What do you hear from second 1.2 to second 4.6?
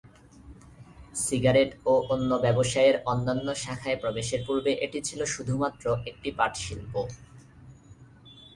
cigarette ও অন্য ব্যবসায়ের অন্যান্য শাখায় প্রবেশের